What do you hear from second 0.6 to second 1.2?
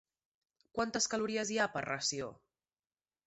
Quantes